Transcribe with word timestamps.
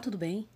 tudo 0.00 0.16
bem? 0.16 0.48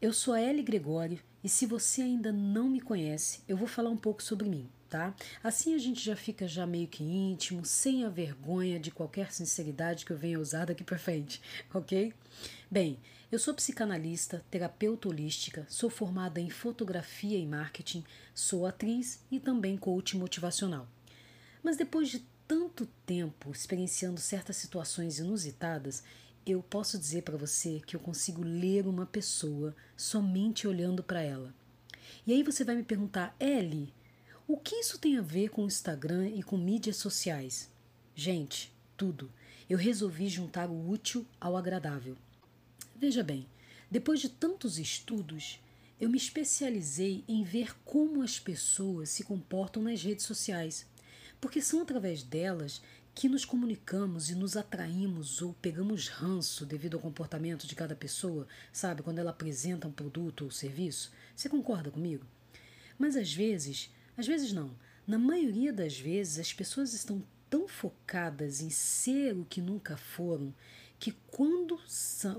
Eu 0.00 0.14
sou 0.14 0.32
a 0.32 0.40
Ellie 0.40 0.62
Gregório 0.62 1.20
e 1.44 1.48
se 1.48 1.66
você 1.66 2.00
ainda 2.00 2.32
não 2.32 2.70
me 2.70 2.80
conhece, 2.80 3.42
eu 3.46 3.54
vou 3.54 3.68
falar 3.68 3.90
um 3.90 3.98
pouco 3.98 4.22
sobre 4.22 4.48
mim, 4.48 4.66
tá? 4.88 5.14
Assim 5.44 5.74
a 5.74 5.78
gente 5.78 6.02
já 6.02 6.16
fica 6.16 6.48
já 6.48 6.66
meio 6.66 6.88
que 6.88 7.04
íntimo, 7.04 7.66
sem 7.66 8.02
a 8.02 8.08
vergonha 8.08 8.80
de 8.80 8.90
qualquer 8.90 9.30
sinceridade 9.30 10.06
que 10.06 10.12
eu 10.12 10.16
venha 10.16 10.40
usar 10.40 10.64
daqui 10.64 10.82
para 10.82 10.98
frente, 10.98 11.42
ok? 11.74 12.14
Bem, 12.70 12.98
eu 13.30 13.38
sou 13.38 13.52
psicanalista, 13.52 14.42
terapeuta 14.50 15.06
holística, 15.06 15.66
sou 15.68 15.90
formada 15.90 16.40
em 16.40 16.48
fotografia 16.48 17.36
e 17.36 17.46
marketing, 17.46 18.04
sou 18.34 18.64
atriz 18.64 19.20
e 19.30 19.38
também 19.38 19.76
coach 19.76 20.16
motivacional. 20.16 20.88
Mas 21.62 21.76
depois 21.76 22.08
de 22.08 22.24
tanto 22.48 22.86
tempo 23.04 23.50
experienciando 23.50 24.20
certas 24.20 24.56
situações 24.56 25.18
inusitadas, 25.18 26.02
eu 26.46 26.62
posso 26.62 26.96
dizer 26.96 27.22
para 27.22 27.36
você 27.36 27.82
que 27.84 27.96
eu 27.96 28.00
consigo 28.00 28.42
ler 28.42 28.86
uma 28.86 29.04
pessoa 29.04 29.74
somente 29.96 30.68
olhando 30.68 31.02
para 31.02 31.20
ela. 31.20 31.52
E 32.24 32.32
aí 32.32 32.42
você 32.44 32.62
vai 32.62 32.76
me 32.76 32.84
perguntar, 32.84 33.34
Ellie, 33.40 33.92
o 34.46 34.56
que 34.56 34.76
isso 34.76 34.96
tem 34.96 35.18
a 35.18 35.22
ver 35.22 35.50
com 35.50 35.64
o 35.64 35.66
Instagram 35.66 36.28
e 36.28 36.42
com 36.44 36.56
mídias 36.56 36.96
sociais? 36.96 37.68
Gente, 38.14 38.72
tudo. 38.96 39.30
Eu 39.68 39.76
resolvi 39.76 40.28
juntar 40.28 40.70
o 40.70 40.88
útil 40.88 41.26
ao 41.40 41.56
agradável. 41.56 42.16
Veja 42.94 43.24
bem, 43.24 43.48
depois 43.90 44.20
de 44.20 44.28
tantos 44.28 44.78
estudos, 44.78 45.60
eu 46.00 46.08
me 46.08 46.16
especializei 46.16 47.24
em 47.26 47.42
ver 47.42 47.76
como 47.84 48.22
as 48.22 48.38
pessoas 48.38 49.08
se 49.08 49.24
comportam 49.24 49.82
nas 49.82 50.00
redes 50.00 50.24
sociais, 50.24 50.86
porque 51.40 51.60
são 51.60 51.82
através 51.82 52.22
delas 52.22 52.80
que 53.16 53.30
nos 53.30 53.46
comunicamos 53.46 54.28
e 54.28 54.34
nos 54.34 54.58
atraímos 54.58 55.40
ou 55.40 55.54
pegamos 55.54 56.08
ranço 56.08 56.66
devido 56.66 56.98
ao 56.98 57.02
comportamento 57.02 57.66
de 57.66 57.74
cada 57.74 57.96
pessoa, 57.96 58.46
sabe, 58.70 59.02
quando 59.02 59.18
ela 59.18 59.30
apresenta 59.30 59.88
um 59.88 59.90
produto 59.90 60.44
ou 60.44 60.50
serviço? 60.50 61.10
Você 61.34 61.48
concorda 61.48 61.90
comigo? 61.90 62.26
Mas 62.98 63.16
às 63.16 63.32
vezes, 63.32 63.90
às 64.18 64.26
vezes 64.26 64.52
não, 64.52 64.70
na 65.06 65.16
maioria 65.18 65.72
das 65.72 65.98
vezes 65.98 66.38
as 66.38 66.52
pessoas 66.52 66.92
estão 66.92 67.24
tão 67.48 67.66
focadas 67.66 68.60
em 68.60 68.68
ser 68.68 69.34
o 69.34 69.46
que 69.46 69.62
nunca 69.62 69.96
foram 69.96 70.52
que 70.98 71.12
quando, 71.28 71.80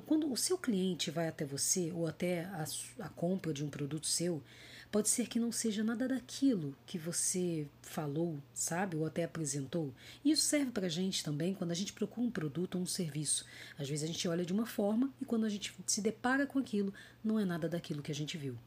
quando 0.06 0.32
o 0.32 0.38
seu 0.38 0.60
cliente 0.60 1.10
vai 1.10 1.28
até 1.28 1.44
você 1.44 1.92
ou 1.92 2.06
até 2.06 2.44
a, 2.46 2.66
a 3.00 3.10
compra 3.10 3.52
de 3.52 3.64
um 3.64 3.70
produto 3.70 4.06
seu, 4.06 4.44
Pode 4.92 5.10
ser 5.10 5.28
que 5.28 5.40
não 5.40 5.52
seja 5.52 5.84
nada 5.84 6.08
daquilo 6.08 6.76
que 6.86 6.98
você 6.98 7.68
falou, 7.82 8.42
sabe, 8.54 8.96
ou 8.96 9.06
até 9.06 9.26
apresentou. 9.26 9.94
E 10.24 10.32
isso 10.32 10.44
serve 10.44 10.72
para 10.72 10.88
a 10.88 10.90
gente 10.90 11.24
também 11.24 11.54
quando 11.54 11.72
a 11.72 11.76
gente 11.76 11.92
procura 11.92 12.26
um 12.26 12.32
produto 12.32 12.76
ou 12.76 12.82
um 12.82 12.86
serviço. 12.86 13.46
Às 13.78 13.90
vezes 13.90 14.04
a 14.04 14.08
gente 14.08 14.28
olha 14.28 14.46
de 14.46 14.54
uma 14.54 14.66
forma 14.66 15.14
e 15.22 15.26
quando 15.26 15.46
a 15.46 15.50
gente 15.50 15.76
se 15.86 16.02
depara 16.02 16.48
com 16.48 16.58
aquilo, 16.58 16.94
não 17.24 17.38
é 17.38 17.44
nada 17.44 17.68
daquilo 17.68 18.02
que 18.02 18.12
a 18.12 18.16
gente 18.16 18.38
viu. 18.38 18.58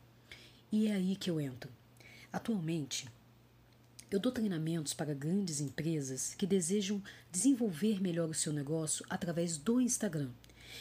E 0.71 0.89
é 0.89 0.93
aí 0.93 1.17
que 1.17 1.31
eu 1.31 1.41
entro. 1.41 1.71
Atualmente, 2.31 3.09
eu 4.11 4.21
dou 4.21 4.31
treinamentos 4.31 4.93
para 4.93 5.15
grandes 5.15 5.61
empresas 5.61 6.35
que 6.35 6.47
desejam 6.47 7.03
desenvolver 7.31 8.01
melhor 8.01 8.29
o 8.29 8.35
seu 8.35 8.53
negócio 8.53 9.05
através 9.09 9.57
do 9.57 9.81
Instagram. 9.81 10.31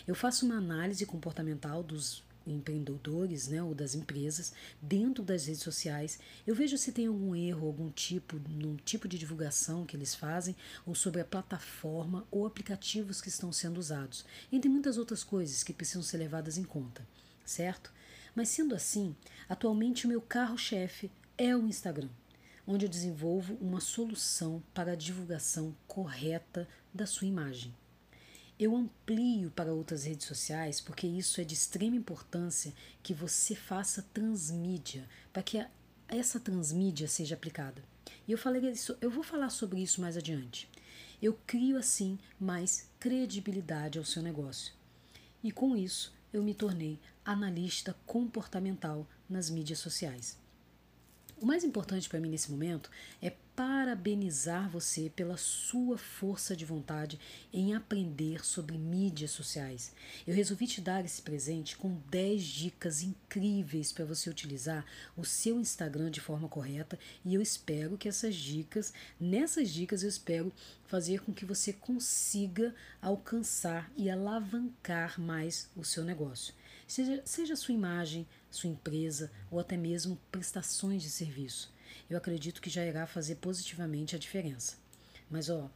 Eu 0.05 0.15
faço 0.15 0.45
uma 0.45 0.57
análise 0.57 1.05
comportamental 1.05 1.81
dos 1.81 2.23
empreendedores 2.51 3.47
né, 3.47 3.61
ou 3.61 3.73
das 3.73 3.95
empresas 3.95 4.53
dentro 4.81 5.23
das 5.23 5.45
redes 5.45 5.61
sociais. 5.61 6.19
Eu 6.45 6.55
vejo 6.55 6.77
se 6.77 6.91
tem 6.91 7.07
algum 7.07 7.35
erro, 7.35 7.67
algum 7.67 7.89
tipo, 7.89 8.39
no 8.49 8.77
tipo 8.77 9.07
de 9.07 9.17
divulgação 9.17 9.85
que 9.85 9.95
eles 9.95 10.15
fazem, 10.15 10.55
ou 10.85 10.95
sobre 10.95 11.21
a 11.21 11.25
plataforma 11.25 12.27
ou 12.31 12.45
aplicativos 12.45 13.21
que 13.21 13.29
estão 13.29 13.51
sendo 13.51 13.79
usados, 13.79 14.25
entre 14.51 14.69
muitas 14.69 14.97
outras 14.97 15.23
coisas 15.23 15.63
que 15.63 15.73
precisam 15.73 16.03
ser 16.03 16.17
levadas 16.17 16.57
em 16.57 16.63
conta, 16.63 17.05
certo? 17.45 17.91
Mas 18.35 18.49
sendo 18.49 18.75
assim, 18.75 19.15
atualmente 19.47 20.05
o 20.05 20.09
meu 20.09 20.21
carro-chefe 20.21 21.11
é 21.37 21.55
o 21.55 21.67
Instagram, 21.67 22.09
onde 22.67 22.85
eu 22.85 22.89
desenvolvo 22.89 23.55
uma 23.55 23.79
solução 23.79 24.61
para 24.73 24.91
a 24.91 24.95
divulgação 24.95 25.75
correta 25.87 26.67
da 26.93 27.05
sua 27.05 27.27
imagem. 27.27 27.73
Eu 28.59 28.75
amplio 28.75 29.49
para 29.51 29.73
outras 29.73 30.03
redes 30.03 30.27
sociais 30.27 30.81
porque 30.81 31.07
isso 31.07 31.39
é 31.39 31.45
de 31.45 31.53
extrema 31.53 31.95
importância 31.95 32.73
que 33.01 33.13
você 33.13 33.55
faça 33.55 34.05
transmídia, 34.13 35.07
para 35.31 35.41
que 35.41 35.65
essa 36.09 36.41
transmídia 36.41 37.07
seja 37.07 37.35
aplicada. 37.35 37.81
E 38.27 38.33
eu 38.33 38.37
falei 38.37 38.69
isso, 38.69 38.97
eu 38.99 39.09
vou 39.09 39.23
falar 39.23 39.49
sobre 39.49 39.81
isso 39.81 40.01
mais 40.01 40.17
adiante. 40.17 40.69
Eu 41.21 41.39
crio 41.47 41.77
assim 41.77 42.19
mais 42.37 42.89
credibilidade 42.99 43.97
ao 43.97 44.03
seu 44.03 44.21
negócio. 44.21 44.73
E 45.41 45.53
com 45.53 45.73
isso, 45.77 46.13
eu 46.33 46.43
me 46.43 46.53
tornei 46.53 46.99
analista 47.23 47.95
comportamental 48.05 49.07
nas 49.29 49.49
mídias 49.49 49.79
sociais. 49.79 50.37
O 51.41 51.45
mais 51.45 51.63
importante 51.63 52.09
para 52.09 52.19
mim 52.19 52.29
nesse 52.29 52.51
momento 52.51 52.91
é 53.21 53.33
parabenizar 53.55 54.69
você 54.69 55.09
pela 55.09 55.37
sua 55.37 55.97
força 55.97 56.53
de 56.53 56.65
vontade 56.65 57.17
em 57.53 57.73
aprender 57.73 58.45
sobre 58.45 58.77
mídias 58.77 59.31
sociais. 59.31 59.93
Eu 60.27 60.35
resolvi 60.35 60.67
te 60.67 60.81
dar 60.81 61.05
esse 61.05 61.21
presente 61.21 61.77
com 61.77 61.95
10 62.09 62.43
dicas 62.43 63.01
incríveis 63.01 63.93
para 63.93 64.03
você 64.03 64.29
utilizar 64.29 64.85
o 65.15 65.23
seu 65.23 65.57
Instagram 65.57 66.11
de 66.11 66.19
forma 66.19 66.49
correta 66.49 66.99
e 67.23 67.33
eu 67.33 67.41
espero 67.41 67.97
que 67.97 68.09
essas 68.09 68.35
dicas, 68.35 68.93
nessas 69.17 69.69
dicas 69.69 70.03
eu 70.03 70.09
espero 70.09 70.51
fazer 70.87 71.21
com 71.21 71.33
que 71.33 71.45
você 71.45 71.71
consiga 71.71 72.75
alcançar 73.01 73.89
e 73.95 74.09
alavancar 74.09 75.21
mais 75.21 75.69
o 75.73 75.85
seu 75.85 76.03
negócio. 76.03 76.53
Seja, 76.89 77.21
seja 77.23 77.55
sua 77.55 77.73
imagem, 77.73 78.27
sua 78.51 78.69
empresa 78.69 79.31
ou 79.49 79.61
até 79.61 79.77
mesmo 79.77 80.19
prestações 80.29 81.01
de 81.01 81.09
serviço 81.09 81.71
eu 82.09 82.17
acredito 82.17 82.61
que 82.61 82.69
já 82.69 82.85
irá 82.85 83.05
fazer 83.05 83.35
positivamente 83.35 84.15
a 84.15 84.19
diferença. 84.19 84.77
Mas 85.29 85.49
ó, 85.49 85.69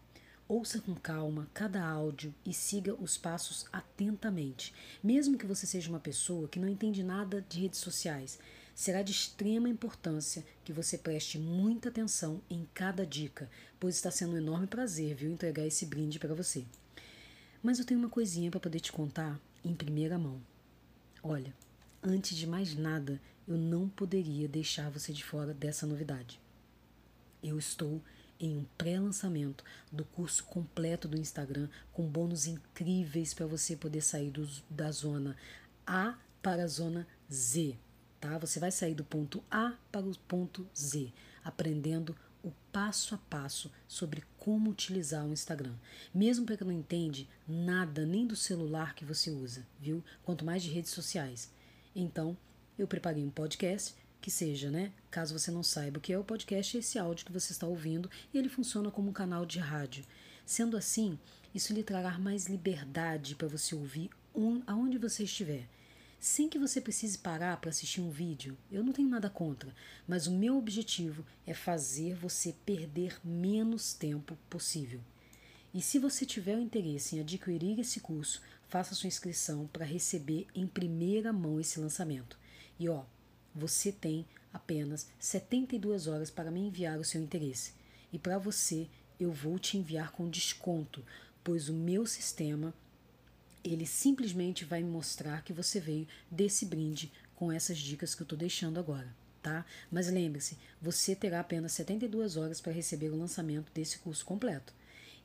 ouça 0.47 0.79
com 0.79 0.95
calma 0.95 1.47
cada 1.53 1.83
áudio 1.85 2.33
e 2.45 2.53
siga 2.53 2.93
os 2.95 3.17
passos 3.17 3.65
atentamente. 3.71 4.73
Mesmo 5.03 5.37
que 5.37 5.45
você 5.45 5.65
seja 5.65 5.89
uma 5.89 5.99
pessoa 5.99 6.47
que 6.47 6.59
não 6.59 6.67
entende 6.67 7.03
nada 7.03 7.45
de 7.47 7.61
redes 7.61 7.79
sociais, 7.79 8.39
será 8.73 9.03
de 9.03 9.11
extrema 9.11 9.69
importância 9.69 10.43
que 10.63 10.73
você 10.73 10.97
preste 10.97 11.37
muita 11.37 11.89
atenção 11.89 12.41
em 12.49 12.67
cada 12.73 13.05
dica, 13.05 13.49
pois 13.79 13.95
está 13.95 14.09
sendo 14.09 14.33
um 14.33 14.37
enorme 14.37 14.65
prazer, 14.65 15.15
viu, 15.15 15.31
entregar 15.31 15.65
esse 15.65 15.85
brinde 15.85 16.17
para 16.17 16.33
você. 16.33 16.65
Mas 17.61 17.79
eu 17.79 17.85
tenho 17.85 17.99
uma 17.99 18.09
coisinha 18.09 18.49
para 18.49 18.59
poder 18.59 18.79
te 18.79 18.91
contar 18.91 19.39
em 19.63 19.75
primeira 19.75 20.17
mão. 20.17 20.41
Olha, 21.25 21.55
antes 22.03 22.35
de 22.35 22.45
mais 22.45 22.75
nada, 22.75 23.21
eu 23.47 23.57
não 23.57 23.87
poderia 23.87 24.45
deixar 24.45 24.89
você 24.89 25.13
de 25.13 25.23
fora 25.23 25.53
dessa 25.53 25.87
novidade. 25.87 26.37
Eu 27.41 27.57
estou 27.57 28.01
em 28.37 28.57
um 28.57 28.65
pré-lançamento 28.77 29.63
do 29.89 30.03
curso 30.03 30.43
completo 30.43 31.07
do 31.07 31.17
Instagram 31.17 31.69
com 31.93 32.09
bônus 32.09 32.45
incríveis 32.45 33.33
para 33.33 33.45
você 33.45 33.73
poder 33.73 34.01
sair 34.01 34.31
do, 34.31 34.45
da 34.69 34.91
zona 34.91 35.37
A 35.87 36.17
para 36.41 36.65
a 36.65 36.67
zona 36.67 37.07
Z, 37.31 37.77
tá? 38.19 38.37
Você 38.39 38.59
vai 38.59 38.69
sair 38.69 38.93
do 38.93 39.05
ponto 39.05 39.41
A 39.49 39.77
para 39.93 40.05
o 40.05 40.17
ponto 40.27 40.67
Z, 40.75 41.09
aprendendo 41.41 42.13
o 42.43 42.51
passo 42.69 43.15
a 43.15 43.17
passo 43.17 43.71
sobre 43.87 44.25
como 44.43 44.71
utilizar 44.71 45.25
o 45.25 45.31
Instagram. 45.31 45.73
Mesmo 46.13 46.45
para 46.45 46.57
quem 46.57 46.67
não 46.67 46.73
entende 46.73 47.29
nada 47.47 48.05
nem 48.05 48.27
do 48.27 48.35
celular 48.35 48.93
que 48.93 49.05
você 49.05 49.31
usa, 49.31 49.65
viu? 49.79 50.03
Quanto 50.21 50.43
mais 50.43 50.61
de 50.61 50.69
redes 50.69 50.91
sociais. 50.91 51.49
Então, 51.95 52.35
eu 52.77 52.85
preparei 52.85 53.23
um 53.23 53.29
podcast 53.29 53.95
que 54.19 54.29
seja, 54.29 54.69
né? 54.69 54.91
Caso 55.09 55.37
você 55.37 55.49
não 55.49 55.63
saiba 55.63 55.97
o 55.97 56.01
que 56.01 56.11
é 56.11 56.19
o 56.19 56.25
podcast, 56.25 56.75
é 56.75 56.81
esse 56.81 56.99
áudio 56.99 57.25
que 57.25 57.31
você 57.31 57.53
está 57.53 57.65
ouvindo 57.65 58.11
e 58.33 58.37
ele 58.37 58.49
funciona 58.49 58.91
como 58.91 59.11
um 59.11 59.13
canal 59.13 59.45
de 59.45 59.59
rádio. 59.59 60.03
Sendo 60.45 60.75
assim, 60.75 61.17
isso 61.55 61.71
lhe 61.71 61.81
trará 61.81 62.19
mais 62.19 62.47
liberdade 62.47 63.35
para 63.35 63.47
você 63.47 63.73
ouvir 63.73 64.09
um, 64.35 64.61
aonde 64.67 64.97
você 64.97 65.23
estiver. 65.23 65.69
Sem 66.23 66.47
que 66.47 66.57
você 66.57 66.79
precise 66.79 67.17
parar 67.17 67.57
para 67.57 67.69
assistir 67.69 67.99
um 67.99 68.09
vídeo, 68.09 68.57
eu 68.71 68.81
não 68.81 68.93
tenho 68.93 69.09
nada 69.09 69.29
contra, 69.29 69.75
mas 70.07 70.25
o 70.25 70.31
meu 70.31 70.57
objetivo 70.57 71.25
é 71.45 71.53
fazer 71.53 72.15
você 72.15 72.55
perder 72.65 73.19
menos 73.21 73.93
tempo 73.93 74.37
possível. 74.49 75.01
E 75.73 75.81
se 75.81 75.99
você 75.99 76.25
tiver 76.25 76.57
interesse 76.57 77.17
em 77.17 77.19
adquirir 77.19 77.77
esse 77.77 77.99
curso, 77.99 78.41
faça 78.69 78.95
sua 78.95 79.09
inscrição 79.09 79.67
para 79.67 79.83
receber 79.83 80.47
em 80.55 80.65
primeira 80.65 81.33
mão 81.33 81.59
esse 81.59 81.77
lançamento. 81.77 82.39
E 82.79 82.87
ó, 82.87 83.03
você 83.53 83.91
tem 83.91 84.25
apenas 84.53 85.09
72 85.19 86.07
horas 86.07 86.31
para 86.31 86.49
me 86.49 86.61
enviar 86.61 86.97
o 86.99 87.03
seu 87.03 87.21
interesse. 87.21 87.73
E 88.13 88.17
para 88.17 88.37
você, 88.37 88.87
eu 89.19 89.33
vou 89.33 89.59
te 89.59 89.77
enviar 89.77 90.13
com 90.13 90.29
desconto, 90.29 91.03
pois 91.43 91.67
o 91.67 91.73
meu 91.73 92.05
sistema 92.05 92.73
ele 93.63 93.85
simplesmente 93.85 94.65
vai 94.65 94.83
mostrar 94.83 95.43
que 95.43 95.53
você 95.53 95.79
veio 95.79 96.07
desse 96.29 96.65
brinde 96.65 97.11
com 97.35 97.51
essas 97.51 97.77
dicas 97.77 98.13
que 98.13 98.21
eu 98.21 98.25
estou 98.25 98.37
deixando 98.37 98.79
agora, 98.79 99.15
tá? 99.41 99.65
Mas 99.91 100.09
lembre-se, 100.09 100.57
você 100.81 101.15
terá 101.15 101.39
apenas 101.39 101.71
72 101.73 102.37
horas 102.37 102.59
para 102.59 102.71
receber 102.71 103.09
o 103.09 103.17
lançamento 103.17 103.71
desse 103.73 103.99
curso 103.99 104.25
completo. 104.25 104.73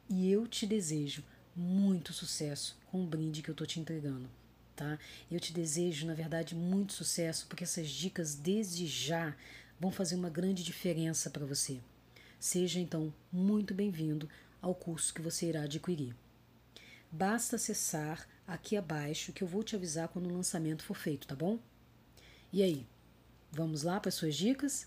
E 0.08 0.30
eu 0.30 0.46
te 0.46 0.66
desejo 0.66 1.22
muito 1.54 2.12
sucesso 2.12 2.78
com 2.90 3.02
o 3.02 3.06
brinde 3.06 3.42
que 3.42 3.50
eu 3.50 3.52
estou 3.52 3.66
te 3.66 3.80
entregando 3.80 4.28
tá? 4.78 4.96
Eu 5.28 5.40
te 5.40 5.52
desejo, 5.52 6.06
na 6.06 6.14
verdade, 6.14 6.54
muito 6.54 6.92
sucesso, 6.92 7.46
porque 7.48 7.64
essas 7.64 7.90
dicas 7.90 8.36
desde 8.36 8.86
já 8.86 9.34
vão 9.78 9.90
fazer 9.90 10.14
uma 10.14 10.30
grande 10.30 10.62
diferença 10.62 11.28
para 11.28 11.44
você. 11.44 11.80
Seja 12.38 12.78
então 12.78 13.12
muito 13.32 13.74
bem-vindo 13.74 14.28
ao 14.62 14.72
curso 14.72 15.12
que 15.12 15.20
você 15.20 15.48
irá 15.48 15.62
adquirir. 15.62 16.14
Basta 17.10 17.56
acessar 17.56 18.26
aqui 18.46 18.76
abaixo 18.76 19.32
que 19.32 19.42
eu 19.42 19.48
vou 19.48 19.62
te 19.62 19.74
avisar 19.74 20.08
quando 20.08 20.26
o 20.26 20.34
lançamento 20.34 20.84
for 20.84 20.94
feito, 20.94 21.26
tá 21.26 21.34
bom? 21.34 21.58
E 22.52 22.62
aí, 22.62 22.86
vamos 23.50 23.82
lá 23.82 23.98
para 23.98 24.08
as 24.08 24.14
suas 24.14 24.34
dicas? 24.34 24.86